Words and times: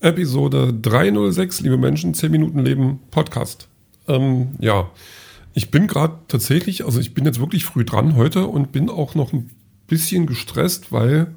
Episode 0.00 0.72
306, 0.72 1.60
liebe 1.60 1.76
Menschen, 1.76 2.14
10 2.14 2.30
Minuten 2.30 2.60
Leben, 2.60 3.00
Podcast. 3.10 3.68
Ähm, 4.08 4.48
ja, 4.58 4.90
ich 5.52 5.70
bin 5.70 5.86
gerade 5.86 6.14
tatsächlich, 6.26 6.86
also 6.86 7.00
ich 7.00 7.12
bin 7.12 7.26
jetzt 7.26 7.38
wirklich 7.38 7.66
früh 7.66 7.84
dran 7.84 8.16
heute 8.16 8.46
und 8.46 8.72
bin 8.72 8.88
auch 8.88 9.14
noch 9.14 9.34
ein 9.34 9.50
bisschen 9.88 10.26
gestresst, 10.26 10.90
weil 10.90 11.34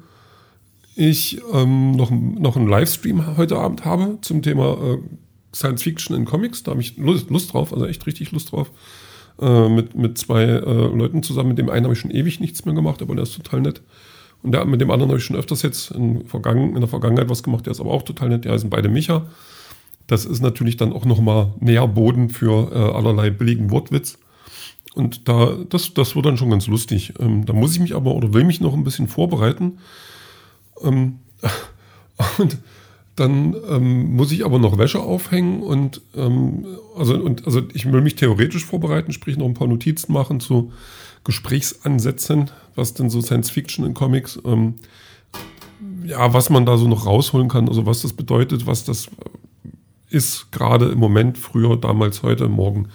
ich 0.96 1.42
ähm, 1.52 1.92
noch, 1.92 2.10
noch 2.10 2.56
einen 2.56 2.68
Livestream 2.68 3.36
heute 3.36 3.58
Abend 3.58 3.84
habe 3.84 4.18
zum 4.22 4.40
Thema 4.40 4.78
äh, 4.94 4.98
Science 5.54 5.82
Fiction 5.82 6.16
in 6.16 6.24
Comics. 6.24 6.62
Da 6.62 6.70
habe 6.70 6.80
ich 6.80 6.96
Lust, 6.96 7.28
Lust, 7.28 7.52
drauf, 7.52 7.72
also 7.72 7.84
echt 7.84 8.06
richtig 8.06 8.32
Lust 8.32 8.52
drauf. 8.52 8.70
Äh, 9.40 9.68
mit, 9.68 9.94
mit 9.94 10.16
zwei 10.16 10.44
äh, 10.44 10.60
Leuten 10.60 11.22
zusammen. 11.22 11.50
Mit 11.50 11.58
dem 11.58 11.68
einen 11.68 11.84
habe 11.84 11.94
ich 11.94 12.00
schon 12.00 12.12
ewig 12.12 12.40
nichts 12.40 12.64
mehr 12.64 12.74
gemacht, 12.74 13.02
aber 13.02 13.14
der 13.14 13.24
ist 13.24 13.36
total 13.36 13.60
nett. 13.60 13.82
Und 14.44 14.52
der, 14.52 14.66
mit 14.66 14.80
dem 14.82 14.90
anderen 14.90 15.10
habe 15.10 15.18
ich 15.18 15.24
schon 15.24 15.36
öfters 15.36 15.62
jetzt 15.62 15.90
in, 15.90 16.26
Vergangen, 16.26 16.74
in 16.74 16.80
der 16.80 16.88
Vergangenheit 16.88 17.30
was 17.30 17.42
gemacht, 17.42 17.64
der 17.64 17.70
ist 17.70 17.80
aber 17.80 17.90
auch 17.90 18.02
total 18.02 18.28
nett. 18.28 18.44
Ja, 18.44 18.56
sind 18.58 18.68
beide 18.68 18.90
Micha. 18.90 19.22
Das 20.06 20.26
ist 20.26 20.42
natürlich 20.42 20.76
dann 20.76 20.92
auch 20.92 21.06
nochmal 21.06 21.54
mehr 21.60 21.88
Boden 21.88 22.28
für 22.28 22.70
äh, 22.70 22.94
allerlei 22.94 23.30
billigen 23.30 23.70
Wortwitz. 23.70 24.18
Und 24.94 25.28
da, 25.28 25.56
das, 25.70 25.94
das 25.94 26.14
wird 26.14 26.26
dann 26.26 26.36
schon 26.36 26.50
ganz 26.50 26.66
lustig. 26.66 27.14
Ähm, 27.18 27.46
da 27.46 27.54
muss 27.54 27.72
ich 27.72 27.80
mich 27.80 27.94
aber 27.94 28.14
oder 28.14 28.34
will 28.34 28.44
mich 28.44 28.60
noch 28.60 28.74
ein 28.74 28.84
bisschen 28.84 29.08
vorbereiten. 29.08 29.78
Ähm, 30.82 31.20
und 32.38 32.58
dann 33.16 33.54
ähm, 33.68 34.16
muss 34.16 34.32
ich 34.32 34.44
aber 34.44 34.58
noch 34.58 34.76
Wäsche 34.76 35.00
aufhängen 35.00 35.62
und 35.62 36.00
ähm, 36.16 36.66
also, 36.96 37.14
und 37.14 37.46
also 37.46 37.62
ich 37.72 37.90
will 37.90 38.00
mich 38.00 38.16
theoretisch 38.16 38.64
vorbereiten, 38.64 39.12
sprich 39.12 39.36
noch 39.36 39.46
ein 39.46 39.54
paar 39.54 39.68
Notizen 39.68 40.12
machen 40.12 40.40
zu 40.40 40.72
Gesprächsansätzen, 41.22 42.50
was 42.74 42.94
denn 42.94 43.10
so 43.10 43.20
Science 43.20 43.50
Fiction 43.50 43.84
in 43.84 43.94
Comics, 43.94 44.38
ähm, 44.44 44.74
ja, 46.04 46.32
was 46.34 46.50
man 46.50 46.66
da 46.66 46.76
so 46.76 46.88
noch 46.88 47.06
rausholen 47.06 47.48
kann, 47.48 47.68
also 47.68 47.86
was 47.86 48.02
das 48.02 48.12
bedeutet, 48.12 48.66
was 48.66 48.84
das 48.84 49.08
ist, 50.10 50.52
gerade 50.52 50.86
im 50.86 50.98
Moment, 50.98 51.38
früher, 51.38 51.76
damals, 51.76 52.22
heute, 52.22 52.48
morgen 52.48 52.88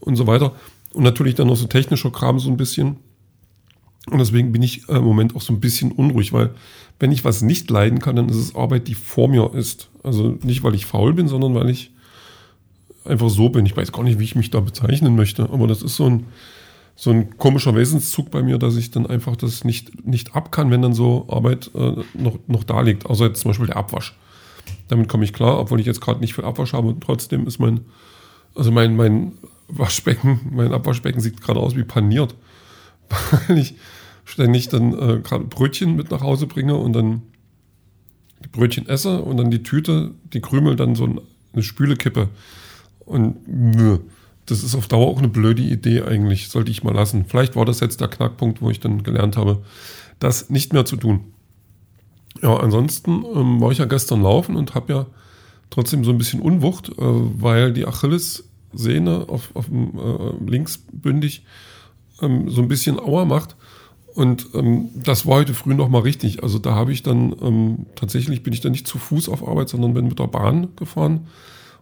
und 0.00 0.16
so 0.16 0.26
weiter. 0.26 0.52
Und 0.92 1.02
natürlich 1.02 1.34
dann 1.34 1.48
noch 1.48 1.56
so 1.56 1.66
technischer 1.66 2.10
Kram 2.10 2.38
so 2.38 2.48
ein 2.50 2.56
bisschen. 2.56 2.96
Und 4.10 4.18
deswegen 4.18 4.52
bin 4.52 4.62
ich 4.62 4.88
im 4.88 5.02
Moment 5.02 5.34
auch 5.34 5.40
so 5.40 5.52
ein 5.52 5.60
bisschen 5.60 5.90
unruhig, 5.90 6.32
weil 6.32 6.50
wenn 6.98 7.12
ich 7.12 7.24
was 7.24 7.42
nicht 7.42 7.68
leiden 7.70 7.98
kann, 7.98 8.16
dann 8.16 8.28
ist 8.28 8.36
es 8.36 8.54
Arbeit, 8.54 8.88
die 8.88 8.94
vor 8.94 9.28
mir 9.28 9.52
ist. 9.54 9.88
Also 10.02 10.38
nicht, 10.42 10.62
weil 10.62 10.74
ich 10.74 10.86
faul 10.86 11.12
bin, 11.12 11.28
sondern 11.28 11.54
weil 11.54 11.68
ich 11.68 11.90
einfach 13.04 13.28
so 13.28 13.48
bin. 13.48 13.66
Ich 13.66 13.76
weiß 13.76 13.92
gar 13.92 14.02
nicht, 14.04 14.18
wie 14.18 14.24
ich 14.24 14.36
mich 14.36 14.50
da 14.50 14.60
bezeichnen 14.60 15.16
möchte, 15.16 15.50
aber 15.50 15.66
das 15.66 15.82
ist 15.82 15.96
so 15.96 16.06
ein, 16.06 16.26
so 16.94 17.10
ein 17.10 17.36
komischer 17.36 17.74
Wesenszug 17.74 18.30
bei 18.30 18.42
mir, 18.42 18.58
dass 18.58 18.76
ich 18.76 18.90
dann 18.90 19.06
einfach 19.06 19.36
das 19.36 19.64
nicht, 19.64 20.06
nicht 20.06 20.34
ab 20.34 20.52
kann, 20.52 20.70
wenn 20.70 20.82
dann 20.82 20.94
so 20.94 21.26
Arbeit 21.28 21.70
äh, 21.74 21.96
noch, 22.14 22.38
noch 22.46 22.64
da 22.64 22.80
liegt. 22.80 23.06
Außer 23.06 23.26
jetzt 23.26 23.40
zum 23.40 23.50
Beispiel 23.50 23.66
der 23.66 23.76
Abwasch. 23.76 24.16
Damit 24.88 25.08
komme 25.08 25.24
ich 25.24 25.32
klar, 25.32 25.58
obwohl 25.58 25.80
ich 25.80 25.86
jetzt 25.86 26.00
gerade 26.00 26.20
nicht 26.20 26.34
viel 26.34 26.44
Abwasch 26.44 26.72
habe. 26.72 26.88
Und 26.88 27.02
trotzdem 27.02 27.46
ist 27.46 27.58
mein, 27.58 27.80
also 28.54 28.70
mein, 28.70 28.96
mein 28.96 29.32
Waschbecken, 29.68 30.40
mein 30.50 30.72
Abwaschbecken 30.72 31.20
sieht 31.20 31.40
gerade 31.40 31.60
aus 31.60 31.76
wie 31.76 31.84
paniert. 31.84 32.34
Weil 33.48 33.58
ich 33.58 33.74
ständig 34.24 34.68
dann 34.68 34.92
äh, 34.92 35.20
gerade 35.20 35.44
Brötchen 35.44 35.96
mit 35.96 36.10
nach 36.10 36.20
Hause 36.20 36.46
bringe 36.46 36.76
und 36.76 36.92
dann 36.92 37.22
die 38.44 38.48
Brötchen 38.48 38.88
esse 38.88 39.22
und 39.22 39.36
dann 39.36 39.50
die 39.50 39.62
Tüte, 39.62 40.12
die 40.32 40.40
Krümel 40.40 40.76
dann 40.76 40.94
so 40.94 41.04
eine 41.52 41.62
Spüle 41.62 41.96
kippe. 41.96 42.28
Und 43.00 43.36
mh, 43.46 44.00
das 44.46 44.62
ist 44.62 44.74
auf 44.74 44.88
Dauer 44.88 45.08
auch 45.08 45.18
eine 45.18 45.28
blöde 45.28 45.62
Idee 45.62 46.02
eigentlich, 46.02 46.48
sollte 46.48 46.70
ich 46.70 46.84
mal 46.84 46.94
lassen. 46.94 47.24
Vielleicht 47.26 47.56
war 47.56 47.64
das 47.64 47.80
jetzt 47.80 48.00
der 48.00 48.08
Knackpunkt, 48.08 48.62
wo 48.62 48.70
ich 48.70 48.80
dann 48.80 49.02
gelernt 49.02 49.36
habe, 49.36 49.62
das 50.18 50.50
nicht 50.50 50.72
mehr 50.72 50.84
zu 50.84 50.96
tun. 50.96 51.24
Ja, 52.42 52.56
ansonsten 52.56 53.24
ähm, 53.34 53.60
war 53.60 53.72
ich 53.72 53.78
ja 53.78 53.86
gestern 53.86 54.22
laufen 54.22 54.56
und 54.56 54.74
habe 54.74 54.92
ja 54.92 55.06
trotzdem 55.70 56.04
so 56.04 56.10
ein 56.10 56.18
bisschen 56.18 56.40
Unwucht, 56.40 56.90
äh, 56.90 56.92
weil 56.98 57.72
die 57.72 57.86
Achillessehne 57.86 59.26
auf, 59.28 59.54
auf 59.54 59.68
äh, 59.68 60.50
linksbündig 60.50 61.44
ähm, 62.22 62.48
so 62.48 62.62
ein 62.62 62.68
bisschen 62.68 62.98
Auer 62.98 63.24
macht. 63.24 63.56
Und 64.14 64.48
ähm, 64.54 64.88
das 64.94 65.26
war 65.26 65.36
heute 65.36 65.52
früh 65.52 65.74
nochmal 65.74 66.02
richtig. 66.02 66.42
Also 66.42 66.58
da 66.58 66.74
habe 66.74 66.92
ich 66.92 67.02
dann, 67.02 67.36
ähm, 67.42 67.86
tatsächlich 67.96 68.42
bin 68.42 68.54
ich 68.54 68.62
dann 68.62 68.72
nicht 68.72 68.86
zu 68.86 68.98
Fuß 68.98 69.28
auf 69.28 69.46
Arbeit, 69.46 69.68
sondern 69.68 69.92
bin 69.92 70.08
mit 70.08 70.18
der 70.18 70.26
Bahn 70.26 70.68
gefahren 70.76 71.26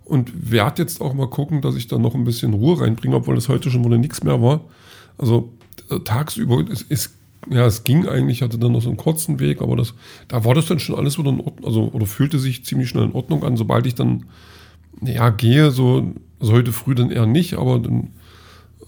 und 0.05 0.51
werde 0.51 0.83
jetzt 0.83 1.01
auch 1.01 1.15
mal 1.15 1.29
gucken, 1.29 1.61
dass 1.61 1.77
ich 1.77 1.87
da 1.87 1.97
noch 1.97 2.15
ein 2.15 2.25
bisschen 2.25 2.55
Ruhe 2.55 2.81
reinbringe, 2.81 3.17
obwohl 3.17 3.37
es 3.37 3.49
heute 3.49 3.71
schon 3.71 3.85
wieder 3.85 3.99
nichts 3.99 4.25
mehr 4.25 4.43
war. 4.43 4.63
Also 5.17 5.53
äh, 5.91 6.01
tagsüber, 6.01 6.65
es, 6.71 6.85
es, 6.89 7.15
ja, 7.51 7.67
es 7.67 7.85
ging 7.85 8.09
eigentlich, 8.09 8.43
hatte 8.43 8.59
dann 8.59 8.73
noch 8.73 8.83
so 8.83 8.89
einen 8.89 8.97
kurzen 8.97 9.39
Weg, 9.39 9.63
aber 9.63 9.77
das, 9.77 9.95
da 10.29 10.45
war 10.45 10.55
das 10.55 10.67
dann 10.67 10.79
schon 10.81 10.97
alles 10.97 11.19
wieder 11.19 11.31
in 11.31 11.41
Ordnung, 11.41 11.65
also, 11.65 11.91
oder 11.93 12.07
fühlte 12.07 12.39
sich 12.39 12.65
ziemlich 12.65 12.89
schnell 12.89 13.05
in 13.05 13.13
Ordnung 13.13 13.45
an, 13.45 13.57
sobald 13.57 13.87
ich 13.87 13.95
dann, 13.95 14.25
ja, 15.03 15.31
gehe, 15.31 15.71
so, 15.71 16.13
also 16.41 16.53
heute 16.53 16.73
früh 16.73 16.95
dann 16.95 17.11
eher 17.11 17.27
nicht, 17.27 17.55
aber 17.55 17.79
dann 17.79 18.11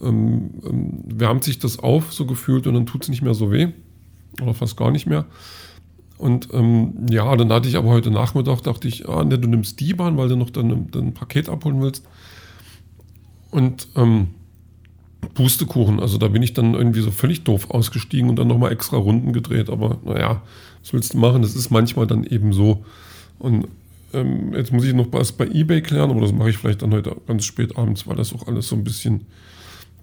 ähm, 0.02 0.50
ähm, 0.64 1.04
wärmt 1.06 1.44
sich 1.44 1.58
das 1.58 1.78
auf, 1.78 2.12
so 2.12 2.26
gefühlt, 2.26 2.66
und 2.66 2.74
dann 2.74 2.86
tut 2.86 3.02
es 3.02 3.08
nicht 3.08 3.22
mehr 3.22 3.34
so 3.34 3.52
weh. 3.52 3.68
Oder 4.42 4.54
fast 4.54 4.76
gar 4.76 4.90
nicht 4.90 5.06
mehr. 5.06 5.26
Und 6.18 6.48
ähm, 6.52 7.06
ja, 7.10 7.34
dann 7.36 7.52
hatte 7.52 7.68
ich 7.68 7.76
aber 7.76 7.90
heute 7.90 8.10
Nachmittag, 8.10 8.62
dachte 8.62 8.88
ich, 8.88 9.08
ah, 9.08 9.24
ne, 9.24 9.38
du 9.38 9.48
nimmst 9.48 9.80
die 9.80 9.94
Bahn, 9.94 10.16
weil 10.16 10.28
du 10.28 10.36
noch 10.36 10.50
dann, 10.50 10.90
dann 10.90 11.14
Paket 11.14 11.48
abholen 11.48 11.80
willst. 11.82 12.04
Und 13.50 13.88
ähm, 13.96 14.28
Pustekuchen, 15.34 16.00
also 16.00 16.18
da 16.18 16.28
bin 16.28 16.42
ich 16.42 16.54
dann 16.54 16.74
irgendwie 16.74 17.00
so 17.00 17.10
völlig 17.10 17.44
doof 17.44 17.70
ausgestiegen 17.70 18.30
und 18.30 18.36
dann 18.36 18.48
nochmal 18.48 18.72
extra 18.72 18.96
Runden 18.96 19.32
gedreht. 19.32 19.68
Aber 19.68 19.98
naja, 20.04 20.42
was 20.82 20.92
willst 20.92 21.14
du 21.14 21.18
machen? 21.18 21.42
Das 21.42 21.54
ist 21.54 21.70
manchmal 21.70 22.06
dann 22.06 22.24
eben 22.24 22.52
so. 22.52 22.84
Und 23.38 23.68
ähm, 24.14 24.54
jetzt 24.54 24.72
muss 24.72 24.84
ich 24.84 24.94
noch 24.94 25.08
was 25.12 25.32
bei 25.32 25.46
Ebay 25.46 25.82
klären, 25.82 26.10
aber 26.10 26.20
das 26.20 26.32
mache 26.32 26.50
ich 26.50 26.56
vielleicht 26.56 26.82
dann 26.82 26.92
heute 26.92 27.16
ganz 27.26 27.44
spät 27.44 27.76
abends, 27.76 28.06
weil 28.06 28.16
das 28.16 28.32
auch 28.32 28.46
alles 28.46 28.68
so 28.68 28.76
ein 28.76 28.84
bisschen. 28.84 29.26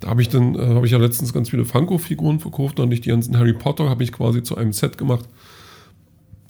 Da 0.03 0.09
habe 0.09 0.21
ich 0.21 0.27
dann, 0.27 0.55
äh, 0.55 0.75
habe 0.75 0.85
ich 0.85 0.91
ja 0.91 0.97
letztens 0.97 1.31
ganz 1.31 1.49
viele 1.49 1.63
Funko-Figuren 1.63 2.39
verkauft, 2.39 2.77
dann 2.77 2.89
nicht 2.89 3.05
die 3.05 3.09
ganzen 3.09 3.37
Harry 3.37 3.53
Potter, 3.53 3.89
habe 3.89 4.03
ich 4.03 4.11
quasi 4.11 4.43
zu 4.43 4.57
einem 4.57 4.73
Set 4.73 4.97
gemacht. 4.97 5.29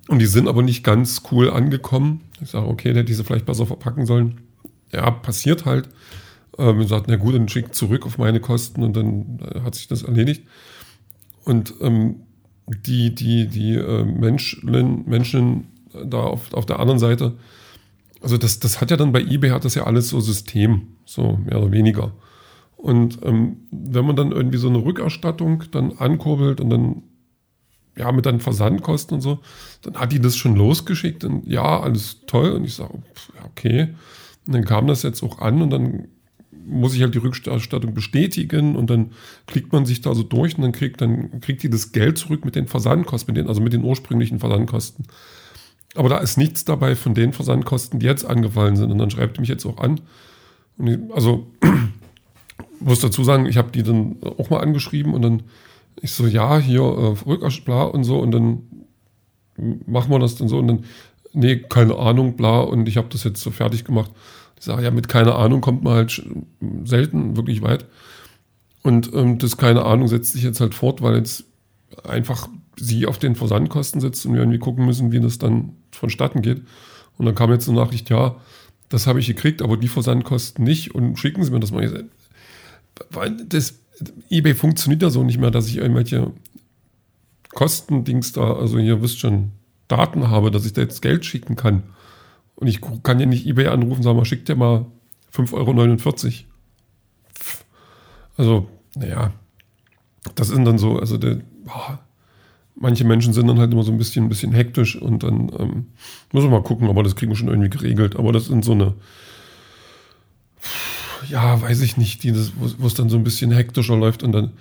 Und 0.08 0.19
die 0.19 0.25
sind 0.25 0.47
aber 0.47 0.64
nicht 0.64 0.84
ganz 0.84 1.22
cool 1.31 1.52
angekommen. 1.52 2.22
Ich 2.41 2.50
sage, 2.50 2.68
okay, 2.68 2.90
hätte 2.90 3.03
diese 3.03 3.24
vielleicht 3.24 3.46
besser 3.46 3.68
verpacken 3.68 4.08
sollen. 4.08 4.41
Ja, 4.91 5.12
passiert 5.12 5.66
halt. 5.66 5.88
Ähm, 6.58 6.81
ich 6.81 6.88
sagt, 6.88 7.08
na 7.08 7.16
gut, 7.16 7.36
dann 7.36 7.47
schickt 7.47 7.75
zurück 7.75 8.08
auf 8.08 8.18
meine 8.18 8.40
Kosten 8.40 8.81
und 8.81 8.97
dann 8.97 9.40
äh, 9.40 9.59
hat 9.62 9.75
sich 9.75 9.88
das 9.88 10.02
erledigt. 10.02 10.44
Und 11.46 11.75
ähm, 11.80 12.22
die, 12.68 13.14
die, 13.14 13.47
die 13.47 13.75
äh, 13.75 14.03
Menschen, 14.03 15.06
Menschen 15.08 15.68
da 16.06 16.22
auf, 16.22 16.53
auf 16.53 16.66
der 16.66 16.80
anderen 16.80 17.00
Seite, 17.00 17.35
also 18.20 18.38
das, 18.38 18.59
das 18.59 18.81
hat 18.81 18.90
ja 18.90 18.97
dann 18.97 19.12
bei 19.12 19.22
eBay 19.22 19.52
hat 19.52 19.64
das 19.64 19.75
ja 19.75 19.84
alles 19.84 20.09
so 20.09 20.20
System, 20.20 20.88
so 21.06 21.38
mehr 21.46 21.62
oder 21.62 21.72
weniger. 21.72 22.14
Und 22.83 23.19
ähm, 23.23 23.61
wenn 23.71 24.05
man 24.05 24.17
dann 24.17 24.33
irgendwie 24.33 24.57
so 24.57 24.67
eine 24.67 24.83
Rückerstattung 24.83 25.63
dann 25.71 25.94
ankurbelt 25.94 26.59
und 26.59 26.69
dann 26.69 27.03
ja, 27.97 28.11
mit 28.11 28.25
dann 28.25 28.39
Versandkosten 28.39 29.16
und 29.16 29.21
so. 29.21 29.39
Dann 29.83 29.95
hat 29.95 30.11
die 30.11 30.19
das 30.19 30.35
schon 30.35 30.55
losgeschickt 30.55 31.23
und 31.23 31.47
ja, 31.47 31.79
alles 31.79 32.25
toll. 32.27 32.51
Und 32.51 32.66
ich 32.66 32.73
sage, 32.73 32.93
okay. 33.45 33.89
Und 34.45 34.53
dann 34.53 34.66
kam 34.66 34.88
das 34.88 35.03
jetzt 35.03 35.23
auch 35.23 35.39
an 35.39 35.61
und 35.61 35.69
dann 35.69 36.07
muss 36.66 36.95
ich 36.95 37.01
halt 37.01 37.13
die 37.13 37.19
Rückerstattung 37.19 37.93
bestätigen 37.93 38.75
und 38.75 38.89
dann 38.89 39.11
klickt 39.47 39.72
man 39.72 39.85
sich 39.85 40.01
da 40.01 40.16
so 40.16 40.23
durch 40.23 40.57
und 40.57 40.63
dann 40.63 40.72
kriegt, 40.72 41.01
dann 41.01 41.41
kriegt 41.41 41.61
die 41.61 41.69
das 41.69 41.91
Geld 41.91 42.17
zurück 42.17 42.45
mit 42.45 42.55
den 42.55 42.67
Versandkosten, 42.67 43.33
mit 43.33 43.43
den, 43.43 43.47
also 43.47 43.61
mit 43.61 43.73
den 43.73 43.83
ursprünglichen 43.83 44.39
Versandkosten. 44.39 45.05
Aber 45.95 46.09
da 46.09 46.17
ist 46.17 46.38
nichts 46.38 46.66
dabei 46.66 46.95
von 46.95 47.13
den 47.13 47.33
Versandkosten, 47.33 47.99
die 47.99 48.05
jetzt 48.05 48.25
angefallen 48.25 48.75
sind. 48.75 48.91
Und 48.91 48.97
dann 48.97 49.11
schreibt 49.11 49.38
die 49.38 49.41
mich 49.41 49.49
jetzt 49.49 49.66
auch 49.66 49.77
an. 49.77 50.01
Ich, 50.83 50.97
also, 51.13 51.47
muss 52.83 52.99
dazu 52.99 53.23
sagen, 53.23 53.45
ich 53.45 53.57
habe 53.57 53.71
die 53.71 53.83
dann 53.83 54.17
auch 54.38 54.49
mal 54.49 54.59
angeschrieben 54.59 55.13
und 55.13 55.21
dann 55.21 55.44
ich 56.02 56.11
so, 56.11 56.25
ja, 56.25 56.58
hier 56.58 56.81
äh, 56.81 57.29
Rückasch, 57.29 57.63
bla 57.63 57.84
und 57.84 58.03
so 58.03 58.19
und 58.19 58.31
dann 58.31 58.63
machen 59.85 60.11
wir 60.11 60.19
das 60.19 60.35
dann 60.35 60.47
so 60.47 60.58
und 60.59 60.67
dann, 60.67 60.85
nee, 61.34 61.58
keine 61.58 61.97
Ahnung, 61.97 62.35
bla 62.35 62.61
und 62.61 62.87
ich 62.87 62.97
habe 62.97 63.09
das 63.09 63.23
jetzt 63.23 63.41
so 63.41 63.52
fertig 63.52 63.85
gemacht. 63.85 64.11
Ich 64.58 64.66
sage, 64.66 64.84
ja, 64.84 64.91
mit 64.91 65.08
keine 65.08 65.35
Ahnung 65.35 65.61
kommt 65.61 65.84
man 65.84 65.93
halt 65.96 66.23
selten 66.85 67.35
wirklich 67.35 67.61
weit. 67.61 67.85
Und 68.81 69.13
ähm, 69.13 69.37
das 69.37 69.58
keine 69.58 69.85
Ahnung 69.85 70.08
setzt 70.08 70.34
sich 70.34 70.43
jetzt 70.43 70.59
halt 70.59 70.73
fort, 70.73 71.02
weil 71.02 71.16
jetzt 71.16 71.46
einfach 72.03 72.49
sie 72.78 73.05
auf 73.05 73.17
den 73.17 73.35
Versandkosten 73.35 74.02
sitzt 74.02 74.25
und 74.25 74.34
wir 74.34 74.41
irgendwie 74.41 74.59
gucken 74.59 74.85
müssen, 74.85 75.11
wie 75.11 75.19
das 75.19 75.37
dann 75.37 75.73
vonstatten 75.91 76.41
geht. 76.41 76.63
Und 77.17 77.25
dann 77.25 77.35
kam 77.35 77.52
jetzt 77.52 77.67
eine 77.69 77.78
Nachricht, 77.78 78.09
ja, 78.09 78.35
das 78.90 79.08
habe 79.08 79.19
ich 79.19 79.28
gekriegt, 79.28 79.61
aber 79.61 79.78
die 79.78 79.87
Versandkosten 79.87 80.63
nicht 80.63 80.93
und 80.93 81.17
schicken 81.17 81.43
Sie 81.43 81.52
mir 81.52 81.59
das 81.59 81.72
mal. 81.72 82.05
Weil 83.09 83.45
das 83.45 83.79
eBay 84.29 84.55
funktioniert 84.55 85.01
ja 85.01 85.09
so 85.09 85.23
nicht 85.23 85.40
mehr, 85.40 85.51
dass 85.51 85.67
ich 85.67 85.78
irgendwelche 85.78 86.31
Kostendings 87.49 88.34
da, 88.34 88.53
also 88.53 88.79
hier 88.79 89.01
wisst 89.01 89.19
schon, 89.19 89.51
Daten 89.87 90.29
habe, 90.29 90.49
dass 90.49 90.66
ich 90.66 90.73
da 90.73 90.81
jetzt 90.81 91.01
Geld 91.01 91.25
schicken 91.25 91.55
kann. 91.55 91.84
Und 92.55 92.67
ich 92.67 92.79
kann 93.03 93.19
ja 93.19 93.25
nicht 93.25 93.45
eBay 93.45 93.67
anrufen 93.67 93.97
und 93.97 94.03
sagen, 94.03 94.17
mal, 94.17 94.25
schickt 94.25 94.49
dir 94.49 94.55
mal 94.55 94.85
5,49 95.34 96.25
Euro. 96.25 96.47
Also, 98.37 98.67
naja, 98.96 99.34
das 100.35 100.47
sind 100.47 100.66
dann 100.66 100.78
so, 100.78 100.97
also 100.97 101.17
der, 101.17 101.39
boah, 101.66 101.99
manche 102.75 103.05
Menschen 103.05 103.34
sind 103.34 103.47
dann 103.47 103.59
halt 103.59 103.72
immer 103.72 103.84
so 103.84 103.91
ein 103.91 103.97
bisschen, 103.97 104.25
ein 104.25 104.29
bisschen 104.29 104.53
hektisch 104.53 104.96
und 104.96 105.23
dann 105.23 105.51
ähm, 105.59 105.85
müssen 106.31 106.49
wir 106.49 106.59
mal 106.59 106.63
gucken, 106.63 106.89
aber 106.89 107.03
das 107.03 107.16
kriegen 107.16 107.31
wir 107.31 107.35
schon 107.35 107.49
irgendwie 107.49 107.69
geregelt. 107.69 108.16
Aber 108.16 108.31
das 108.31 108.46
sind 108.46 108.66
so 108.66 108.72
eine, 108.72 108.93
ja, 111.34 111.59
weiß 111.59 111.82
ich 111.82 111.97
nicht, 111.97 112.24
wo 112.58 112.85
es 112.85 112.94
dann 112.94 113.09
so 113.09 113.18
ein 113.18 113.24
bisschen 113.24 113.52
hektischer 113.52 113.97
läuft 113.97 114.22
und 114.22 114.34
dann, 114.34 114.52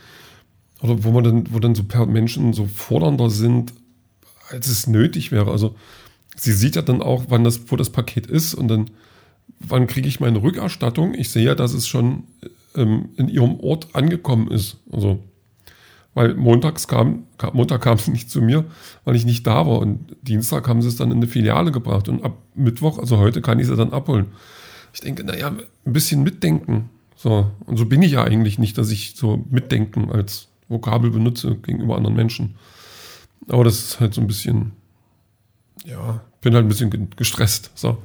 oder 0.81 1.05
wo 1.05 1.11
man 1.11 1.23
dann, 1.23 1.53
wo 1.53 1.59
dann 1.59 1.75
so 1.75 1.83
Menschen 2.07 2.55
so 2.55 2.65
fordernder 2.65 3.29
sind, 3.29 3.75
als 4.49 4.69
es 4.69 4.87
nötig 4.87 5.33
wäre. 5.33 5.51
Also 5.51 5.77
sie 6.35 6.53
sieht 6.53 6.75
ja 6.75 6.81
dann 6.81 7.03
auch, 7.03 7.27
wann 7.29 7.45
das, 7.45 7.71
wo 7.71 7.77
das 7.77 7.91
Paket 7.91 8.27
ist 8.27 8.55
und 8.55 8.69
dann, 8.69 8.91
wann 9.59 9.87
kriege 9.87 10.09
ich 10.09 10.19
meine 10.19 10.43
Rückerstattung? 10.43 11.13
Ich 11.13 11.29
sehe 11.29 11.45
ja, 11.45 11.55
dass 11.55 11.75
es 11.75 11.87
schon 11.87 12.25
ähm, 12.75 13.11
in 13.17 13.29
ihrem 13.29 13.61
Ort 13.61 13.95
angekommen 13.95 14.51
ist. 14.51 14.79
Also 14.91 15.23
weil 16.15 16.35
montags 16.35 16.89
kam, 16.89 17.25
Montag 17.53 17.83
kam 17.83 17.99
sie 17.99 18.13
nicht 18.13 18.31
zu 18.31 18.41
mir, 18.41 18.65
weil 19.05 19.17
ich 19.17 19.27
nicht 19.27 19.47
da 19.47 19.67
war. 19.67 19.79
Und 19.79 20.17
Dienstag 20.23 20.69
haben 20.69 20.81
sie 20.81 20.89
es 20.89 20.97
dann 20.97 21.11
in 21.11 21.19
eine 21.19 21.27
Filiale 21.27 21.71
gebracht. 21.71 22.09
Und 22.09 22.25
ab 22.25 22.39
Mittwoch, 22.55 22.99
also 22.99 23.19
heute, 23.19 23.43
kann 23.43 23.59
ich 23.59 23.67
sie 23.67 23.77
dann 23.77 23.93
abholen. 23.93 24.27
Ich 24.93 25.01
denke, 25.01 25.25
naja, 25.25 25.49
ein 25.49 25.93
bisschen 25.93 26.23
mitdenken. 26.23 26.91
So. 27.17 27.51
Und 27.67 27.77
so 27.77 27.87
bin 27.87 28.03
ich 28.03 28.13
ja 28.13 28.25
eigentlich 28.25 28.59
nicht, 28.59 28.79
dass 28.79 28.91
ich 28.91 29.15
so 29.17 29.45
mitdenken 29.51 30.11
als 30.11 30.49
Vokabel 30.69 31.11
benutze 31.11 31.57
gegenüber 31.57 31.97
anderen 31.97 32.17
Menschen. 32.17 32.57
Aber 33.49 33.65
das 33.65 33.79
ist 33.79 34.01
halt 34.01 34.15
so 34.15 34.21
ein 34.21 34.27
bisschen, 34.27 34.73
ja, 35.85 36.21
bin 36.41 36.55
halt 36.55 36.65
ein 36.65 36.69
bisschen 36.69 37.11
gestresst. 37.17 37.71
So. 37.75 37.99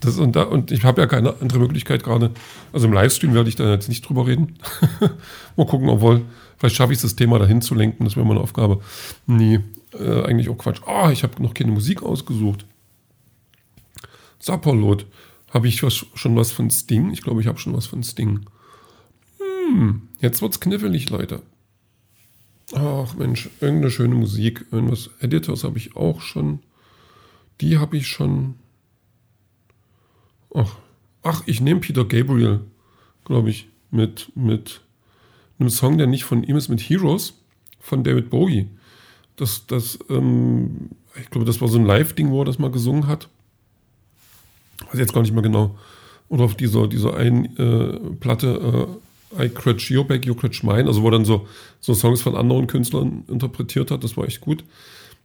Das 0.00 0.18
und, 0.18 0.34
da, 0.34 0.42
und 0.42 0.72
ich 0.72 0.84
habe 0.84 1.00
ja 1.00 1.06
keine 1.06 1.34
andere 1.40 1.60
Möglichkeit 1.60 2.02
gerade. 2.02 2.32
Also 2.72 2.88
im 2.88 2.92
Livestream 2.92 3.34
werde 3.34 3.48
ich 3.48 3.56
da 3.56 3.70
jetzt 3.70 3.88
nicht 3.88 4.08
drüber 4.08 4.26
reden. 4.26 4.58
Mal 5.56 5.66
gucken, 5.66 5.88
obwohl 5.88 6.24
Vielleicht 6.62 6.76
schaffe 6.76 6.92
ich 6.92 6.98
es, 6.98 7.02
das 7.02 7.16
Thema 7.16 7.40
dahin 7.40 7.60
zu 7.60 7.74
lenken, 7.74 8.04
das 8.04 8.14
wäre 8.14 8.24
meine 8.24 8.38
Aufgabe. 8.38 8.80
Nee, 9.26 9.58
äh, 9.98 10.22
eigentlich 10.22 10.48
auch 10.48 10.56
Quatsch. 10.56 10.80
Ah, 10.86 11.10
ich 11.10 11.24
habe 11.24 11.42
noch 11.42 11.54
keine 11.54 11.72
Musik 11.72 12.04
ausgesucht. 12.04 12.66
Sapperlot. 14.38 15.06
Habe 15.52 15.68
ich 15.68 15.82
was, 15.82 16.06
schon 16.14 16.34
was 16.34 16.50
von 16.50 16.70
Sting? 16.70 17.12
Ich 17.12 17.20
glaube, 17.20 17.42
ich 17.42 17.46
habe 17.46 17.58
schon 17.58 17.74
was 17.74 17.84
von 17.84 18.02
Sting. 18.02 18.46
Hm, 19.38 20.08
jetzt 20.18 20.40
wird's 20.40 20.60
knifflig, 20.60 21.10
Leute. 21.10 21.42
Ach 22.72 23.14
Mensch, 23.14 23.50
irgendeine 23.60 23.90
schöne 23.90 24.14
Musik. 24.14 24.64
Irgendwas 24.70 25.10
Editors 25.20 25.62
habe 25.62 25.76
ich 25.76 25.94
auch 25.94 26.22
schon. 26.22 26.60
Die 27.60 27.76
habe 27.76 27.98
ich 27.98 28.06
schon. 28.06 28.54
Ach, 30.54 30.76
ach 31.22 31.42
ich 31.44 31.60
nehme 31.60 31.80
Peter 31.80 32.06
Gabriel, 32.06 32.60
glaube 33.24 33.50
ich, 33.50 33.68
mit, 33.90 34.32
mit 34.34 34.80
einem 35.58 35.68
Song, 35.68 35.98
der 35.98 36.06
nicht 36.06 36.24
von 36.24 36.44
ihm 36.44 36.56
ist, 36.56 36.70
mit 36.70 36.80
Heroes 36.80 37.34
von 37.78 38.04
David 38.04 38.30
Bowie. 38.30 38.70
Das, 39.36 39.66
das, 39.66 39.98
ähm, 40.08 40.90
ich 41.20 41.28
glaube, 41.28 41.44
das 41.44 41.60
war 41.60 41.68
so 41.68 41.78
ein 41.78 41.84
Live-Ding, 41.84 42.30
wo 42.30 42.40
er 42.40 42.46
das 42.46 42.58
mal 42.58 42.70
gesungen 42.70 43.06
hat. 43.06 43.28
Weiß 44.90 44.98
jetzt 44.98 45.12
gar 45.12 45.22
nicht 45.22 45.32
mehr 45.32 45.42
genau. 45.42 45.76
Oder 46.28 46.44
auf 46.44 46.54
dieser, 46.54 46.88
dieser 46.88 47.16
einen 47.16 47.56
äh, 47.56 48.14
Platte, 48.20 48.98
äh, 49.38 49.44
I 49.44 49.48
Cratch 49.48 49.90
Your 49.90 50.06
Back, 50.06 50.26
You 50.26 50.34
Cratch 50.34 50.62
Mine, 50.62 50.86
also 50.86 51.02
wo 51.02 51.08
er 51.08 51.12
dann 51.12 51.24
so, 51.24 51.46
so 51.80 51.94
Songs 51.94 52.22
von 52.22 52.36
anderen 52.36 52.66
Künstlern 52.66 53.24
interpretiert 53.28 53.90
hat, 53.90 54.04
das 54.04 54.16
war 54.16 54.24
echt 54.24 54.40
gut. 54.40 54.64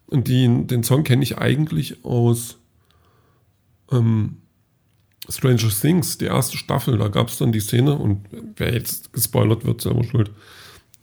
Und 0.08 0.28
die, 0.28 0.48
den 0.66 0.84
Song 0.84 1.04
kenne 1.04 1.24
ich 1.24 1.38
eigentlich 1.38 2.06
aus 2.06 2.58
ähm, 3.92 4.38
Stranger 5.30 5.70
Things, 5.70 6.18
die 6.18 6.26
erste 6.26 6.58
Staffel, 6.58 6.98
da 6.98 7.10
gab 7.10 7.28
es 7.28 7.38
dann 7.38 7.52
die 7.52 7.60
Szene, 7.60 7.96
und 7.96 8.26
wer 8.56 8.74
jetzt 8.74 9.12
gespoilert 9.12 9.66
wird, 9.66 9.82
selber 9.82 10.04
schuld, 10.04 10.32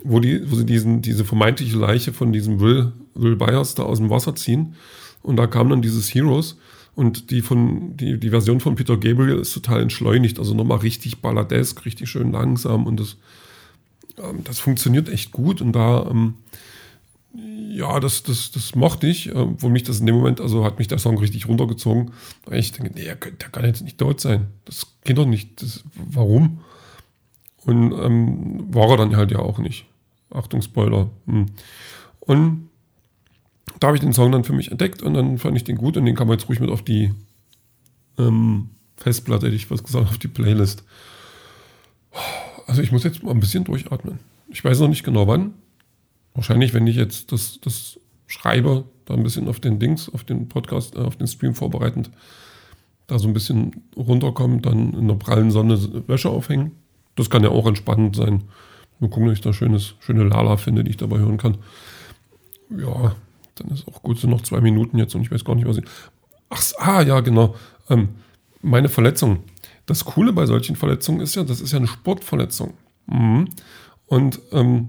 wo, 0.02 0.20
die, 0.20 0.50
wo 0.50 0.56
sie 0.56 0.66
diesen, 0.66 1.02
diese 1.02 1.24
vermeintliche 1.24 1.76
Leiche 1.76 2.12
von 2.12 2.32
diesem 2.32 2.60
Will, 2.60 2.92
Will 3.14 3.36
Byers 3.36 3.74
da 3.74 3.82
aus 3.82 3.98
dem 3.98 4.10
Wasser 4.10 4.34
ziehen. 4.34 4.74
Und 5.22 5.36
da 5.36 5.46
kam 5.46 5.70
dann 5.70 5.82
dieses 5.82 6.14
Heroes. 6.14 6.58
Und 6.94 7.30
die, 7.30 7.42
von, 7.42 7.96
die, 7.96 8.18
die 8.18 8.30
Version 8.30 8.60
von 8.60 8.76
Peter 8.76 8.96
Gabriel 8.96 9.38
ist 9.38 9.52
total 9.52 9.82
entschleunigt, 9.82 10.38
also 10.38 10.54
nochmal 10.54 10.78
richtig 10.78 11.20
balladesk, 11.20 11.84
richtig 11.84 12.08
schön 12.08 12.30
langsam. 12.30 12.86
Und 12.86 13.00
das, 13.00 13.16
ähm, 14.18 14.44
das 14.44 14.60
funktioniert 14.60 15.08
echt 15.08 15.32
gut. 15.32 15.60
Und 15.60 15.72
da 15.72 16.08
ähm, 16.08 16.34
ja, 17.34 17.98
das, 17.98 18.22
das, 18.22 18.52
das 18.52 18.76
mochte 18.76 19.08
ich, 19.08 19.28
äh, 19.28 19.34
wo 19.34 19.68
mich 19.68 19.82
das 19.82 19.98
in 19.98 20.06
dem 20.06 20.14
Moment, 20.14 20.40
also 20.40 20.64
hat 20.64 20.78
mich 20.78 20.86
der 20.86 20.98
Song 20.98 21.18
richtig 21.18 21.48
runtergezogen. 21.48 22.12
Weil 22.44 22.60
ich 22.60 22.72
denke, 22.72 22.92
nee, 22.94 23.04
der, 23.04 23.16
der 23.16 23.48
kann 23.48 23.64
jetzt 23.64 23.82
nicht 23.82 24.00
dort 24.00 24.20
sein. 24.20 24.46
Das 24.64 24.86
geht 25.02 25.18
doch 25.18 25.26
nicht. 25.26 25.60
Das, 25.60 25.82
warum? 25.96 26.60
Und 27.64 27.92
ähm, 27.92 28.72
war 28.72 28.90
er 28.90 28.98
dann 28.98 29.16
halt 29.16 29.32
ja 29.32 29.40
auch 29.40 29.58
nicht. 29.58 29.86
Achtung, 30.30 30.62
Spoiler. 30.62 31.10
Hm. 31.26 31.46
Und 32.20 32.68
da 33.80 33.88
habe 33.88 33.96
ich 33.96 34.02
den 34.02 34.12
Song 34.12 34.32
dann 34.32 34.44
für 34.44 34.52
mich 34.52 34.70
entdeckt 34.70 35.02
und 35.02 35.14
dann 35.14 35.38
fand 35.38 35.56
ich 35.56 35.64
den 35.64 35.76
gut 35.76 35.96
und 35.96 36.04
den 36.04 36.14
kann 36.14 36.28
man 36.28 36.38
jetzt 36.38 36.48
ruhig 36.48 36.60
mit 36.60 36.70
auf 36.70 36.82
die 36.82 37.12
ähm, 38.18 38.70
Festplatte, 38.96 39.46
hätte 39.46 39.56
ich 39.56 39.70
was 39.70 39.82
gesagt, 39.82 40.08
auf 40.08 40.18
die 40.18 40.28
Playlist. 40.28 40.84
Also 42.66 42.82
ich 42.82 42.92
muss 42.92 43.04
jetzt 43.04 43.22
mal 43.22 43.32
ein 43.32 43.40
bisschen 43.40 43.64
durchatmen. 43.64 44.18
Ich 44.48 44.64
weiß 44.64 44.80
noch 44.80 44.88
nicht 44.88 45.04
genau 45.04 45.26
wann, 45.26 45.54
wahrscheinlich, 46.34 46.72
wenn 46.74 46.86
ich 46.86 46.96
jetzt 46.96 47.32
das, 47.32 47.60
das 47.60 47.98
schreibe, 48.26 48.84
da 49.04 49.14
ein 49.14 49.22
bisschen 49.22 49.48
auf 49.48 49.60
den 49.60 49.78
Dings, 49.78 50.08
auf 50.08 50.24
den 50.24 50.48
Podcast, 50.48 50.96
äh, 50.96 51.00
auf 51.00 51.16
den 51.16 51.26
Stream 51.26 51.54
vorbereitend, 51.54 52.10
da 53.06 53.18
so 53.18 53.28
ein 53.28 53.34
bisschen 53.34 53.82
runterkommen, 53.96 54.62
dann 54.62 54.94
in 54.94 55.08
der 55.08 55.16
prallen 55.16 55.50
Sonne 55.50 55.78
Wäsche 56.08 56.30
aufhängen. 56.30 56.72
Das 57.16 57.30
kann 57.30 57.42
ja 57.42 57.50
auch 57.50 57.66
entspannend 57.66 58.16
sein. 58.16 58.44
Mal 58.98 59.10
gucken, 59.10 59.28
ob 59.28 59.34
ich 59.34 59.40
da 59.40 59.52
schönes, 59.52 59.94
schöne 60.00 60.24
Lala 60.24 60.56
finde, 60.56 60.84
die 60.84 60.90
ich 60.90 60.96
dabei 60.96 61.18
hören 61.18 61.36
kann. 61.36 61.58
Ja, 62.70 63.14
dann 63.56 63.68
ist 63.68 63.86
auch 63.88 64.02
gut, 64.02 64.18
sind 64.18 64.30
noch 64.30 64.42
zwei 64.42 64.60
Minuten 64.60 64.98
jetzt 64.98 65.14
und 65.14 65.22
ich 65.22 65.30
weiß 65.30 65.44
gar 65.44 65.54
nicht, 65.54 65.66
was 65.66 65.78
ich. 65.78 65.84
Ach, 66.50 66.62
ah, 66.78 67.02
ja, 67.02 67.20
genau. 67.20 67.54
Ähm, 67.88 68.10
meine 68.62 68.88
Verletzung. 68.88 69.44
Das 69.86 70.04
Coole 70.04 70.32
bei 70.32 70.46
solchen 70.46 70.76
Verletzungen 70.76 71.20
ist 71.20 71.34
ja, 71.34 71.44
das 71.44 71.60
ist 71.60 71.72
ja 71.72 71.78
eine 71.78 71.86
Sportverletzung. 71.86 72.74
Mhm. 73.06 73.48
Und 74.06 74.40
ähm, 74.52 74.88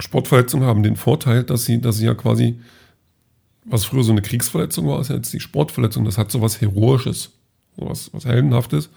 Sportverletzungen 0.00 0.66
haben 0.66 0.82
den 0.82 0.96
Vorteil, 0.96 1.44
dass 1.44 1.64
sie, 1.64 1.80
dass 1.80 1.96
sie 1.96 2.06
ja 2.06 2.14
quasi, 2.14 2.60
was 3.64 3.84
früher 3.84 4.02
so 4.02 4.12
eine 4.12 4.22
Kriegsverletzung 4.22 4.86
war, 4.86 5.00
ist 5.00 5.08
jetzt 5.08 5.32
die 5.32 5.40
Sportverletzung. 5.40 6.04
Das 6.04 6.18
hat 6.18 6.30
so 6.30 6.42
was 6.42 6.60
Heroisches, 6.60 7.32
so 7.76 7.88
was, 7.88 8.12
was 8.12 8.24
Heldenhaftes. 8.24 8.90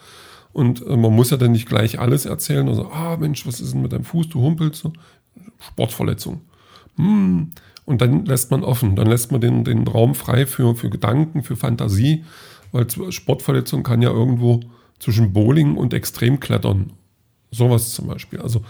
Und 0.52 0.86
äh, 0.86 0.98
man 0.98 1.14
muss 1.14 1.30
ja 1.30 1.38
dann 1.38 1.52
nicht 1.52 1.68
gleich 1.68 2.00
alles 2.00 2.26
erzählen. 2.26 2.68
Also, 2.68 2.90
ah 2.92 3.18
Mensch, 3.18 3.46
was 3.46 3.62
ist 3.62 3.74
denn 3.74 3.82
mit 3.82 3.94
deinem 3.94 4.04
Fuß? 4.04 4.30
Du 4.30 4.42
humpelst. 4.42 4.82
So. 4.82 4.94
Sportverletzung. 5.60 6.42
Hm. 6.98 7.52
Und 7.90 8.02
dann 8.02 8.24
lässt 8.26 8.52
man 8.52 8.64
offen. 8.64 8.96
Dann 8.96 9.08
lässt 9.08 9.32
man 9.32 9.42
den, 9.42 9.64
den 9.64 9.88
Raum 9.88 10.14
frei 10.14 10.46
für, 10.46 10.76
für 10.76 10.92
Gedanken, 10.92 11.42
für 11.42 11.56
Fantasie. 11.56 12.24
Weil 12.72 12.86
Sportverletzung 13.12 13.82
kann 13.82 14.04
ja 14.04 14.12
irgendwo 14.12 14.60
zwischen 15.00 15.34
Bowling 15.34 15.76
und 15.76 15.96
Extremklettern. 15.96 16.94
Sowas 17.50 17.96
zum 17.96 18.06
Beispiel. 18.06 18.42
Also 18.42 18.62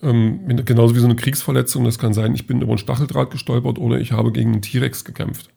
ähm, 0.00 0.64
genauso 0.64 0.94
wie 0.94 1.00
so 1.00 1.04
eine 1.04 1.16
Kriegsverletzung, 1.16 1.84
das 1.84 1.98
kann 1.98 2.14
sein, 2.14 2.34
ich 2.34 2.46
bin 2.46 2.62
über 2.62 2.70
einen 2.70 2.78
Stacheldraht 2.78 3.30
gestolpert 3.30 3.78
oder 3.78 4.00
ich 4.00 4.12
habe 4.12 4.32
gegen 4.32 4.52
einen 4.52 4.62
T-Rex 4.62 5.04
gekämpft. 5.04 5.50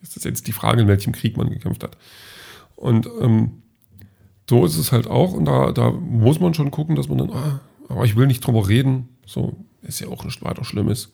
Das 0.00 0.16
ist 0.16 0.24
jetzt 0.24 0.46
die 0.46 0.52
Frage, 0.52 0.80
in 0.80 0.88
welchem 0.88 1.12
Krieg 1.12 1.36
man 1.36 1.50
gekämpft 1.50 1.84
hat. 1.84 1.98
Und 2.76 3.06
ähm, 3.20 3.62
so 4.48 4.64
ist 4.64 4.78
es 4.78 4.90
halt 4.90 5.06
auch. 5.06 5.34
Und 5.34 5.44
da, 5.44 5.70
da 5.72 5.90
muss 5.90 6.40
man 6.40 6.54
schon 6.54 6.70
gucken, 6.70 6.96
dass 6.96 7.10
man 7.10 7.18
dann, 7.18 7.30
ah, 7.30 7.60
aber 7.90 8.06
ich 8.06 8.16
will 8.16 8.26
nicht 8.26 8.40
drüber 8.40 8.66
reden. 8.70 9.10
So 9.26 9.54
ist 9.82 10.00
ja 10.00 10.08
auch 10.08 10.24
nicht 10.24 10.42
weiter 10.42 10.64
Schlimmes. 10.64 11.12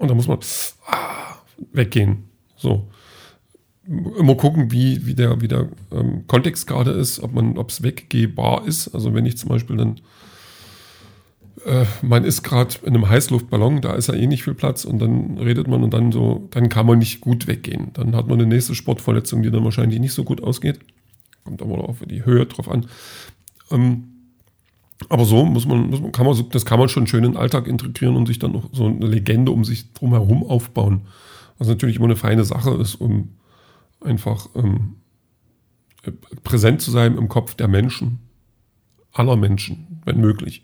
Und 0.00 0.08
da 0.08 0.14
muss 0.14 0.28
man 0.28 0.38
ah, 0.86 1.36
weggehen. 1.72 2.24
So. 2.56 2.88
Immer 3.86 4.34
gucken, 4.34 4.72
wie, 4.72 5.06
wie 5.06 5.14
der, 5.14 5.40
wie 5.40 5.48
der 5.48 5.68
ähm, 5.92 6.26
Kontext 6.26 6.66
gerade 6.66 6.90
ist, 6.92 7.20
ob 7.20 7.68
es 7.68 7.82
weggehbar 7.82 8.66
ist. 8.66 8.88
Also 8.94 9.14
wenn 9.14 9.26
ich 9.26 9.36
zum 9.36 9.50
Beispiel 9.50 9.76
dann 9.76 10.00
äh, 11.66 11.84
man 12.00 12.24
ist 12.24 12.42
gerade 12.42 12.76
in 12.82 12.94
einem 12.94 13.08
Heißluftballon, 13.10 13.82
da 13.82 13.92
ist 13.92 14.06
ja 14.06 14.14
eh 14.14 14.26
nicht 14.26 14.44
viel 14.44 14.54
Platz 14.54 14.84
und 14.84 14.98
dann 15.00 15.36
redet 15.36 15.68
man 15.68 15.84
und 15.84 15.92
dann 15.92 16.12
so, 16.12 16.48
dann 16.50 16.70
kann 16.70 16.86
man 16.86 16.98
nicht 16.98 17.20
gut 17.20 17.46
weggehen. 17.46 17.90
Dann 17.92 18.16
hat 18.16 18.26
man 18.26 18.40
eine 18.40 18.48
nächste 18.48 18.74
Sportverletzung, 18.74 19.42
die 19.42 19.50
dann 19.50 19.64
wahrscheinlich 19.64 20.00
nicht 20.00 20.14
so 20.14 20.24
gut 20.24 20.42
ausgeht. 20.42 20.78
Kommt 21.44 21.60
aber 21.60 21.86
auch 21.86 21.96
für 21.96 22.06
die 22.06 22.24
Höhe 22.24 22.46
drauf 22.46 22.70
an. 22.70 22.86
Ähm, 23.70 24.09
aber 25.08 25.24
so 25.24 25.44
muss 25.44 25.66
man, 25.66 25.90
muss 25.90 26.00
man, 26.00 26.12
kann 26.12 26.26
man, 26.26 26.36
das 26.50 26.64
kann 26.64 26.78
man 26.78 26.88
schon 26.88 27.06
schön 27.06 27.24
in 27.24 27.32
den 27.32 27.40
Alltag 27.40 27.66
integrieren 27.66 28.16
und 28.16 28.26
sich 28.26 28.38
dann 28.38 28.52
noch 28.52 28.68
so 28.72 28.86
eine 28.86 29.06
Legende 29.06 29.50
um 29.50 29.64
sich 29.64 29.92
drumherum 29.92 30.42
aufbauen. 30.42 31.02
Was 31.58 31.68
natürlich 31.68 31.96
immer 31.96 32.06
eine 32.06 32.16
feine 32.16 32.44
Sache 32.44 32.70
ist, 32.72 32.96
um 32.96 33.30
einfach 34.00 34.48
ähm, 34.54 34.96
präsent 36.44 36.82
zu 36.82 36.90
sein 36.90 37.16
im 37.16 37.28
Kopf 37.28 37.54
der 37.54 37.68
Menschen, 37.68 38.18
aller 39.12 39.36
Menschen, 39.36 40.00
wenn 40.04 40.20
möglich. 40.20 40.62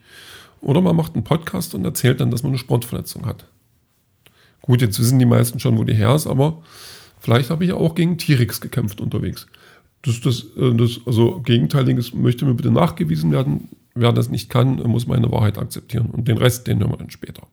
Oder 0.60 0.80
man 0.80 0.96
macht 0.96 1.14
einen 1.14 1.24
Podcast 1.24 1.74
und 1.74 1.84
erzählt 1.84 2.20
dann, 2.20 2.30
dass 2.30 2.42
man 2.42 2.50
eine 2.50 2.58
Sportverletzung 2.58 3.26
hat. 3.26 3.46
Gut, 4.62 4.80
jetzt 4.80 4.98
wissen 4.98 5.18
die 5.18 5.26
meisten 5.26 5.60
schon, 5.60 5.78
wo 5.78 5.84
die 5.84 5.94
her 5.94 6.14
ist, 6.14 6.26
aber 6.26 6.62
vielleicht 7.20 7.50
habe 7.50 7.64
ich 7.64 7.72
auch 7.72 7.94
gegen 7.94 8.18
T-Rex 8.18 8.60
gekämpft 8.60 9.00
unterwegs. 9.00 9.46
Das, 10.02 10.20
das, 10.20 10.46
äh, 10.56 10.74
das, 10.74 11.00
also 11.06 11.40
Gegenteiliges 11.40 12.14
möchte 12.14 12.44
mir 12.44 12.54
bitte 12.54 12.70
nachgewiesen 12.70 13.32
werden. 13.32 13.68
Wer 13.96 14.12
das 14.12 14.28
nicht 14.28 14.50
kann, 14.50 14.76
muss 14.76 15.06
meine 15.06 15.32
Wahrheit 15.32 15.56
akzeptieren. 15.56 16.10
Und 16.10 16.28
den 16.28 16.36
Rest, 16.36 16.66
den 16.66 16.80
hören 16.80 16.90
wir 16.90 16.98
dann 16.98 17.10
später. 17.10 17.46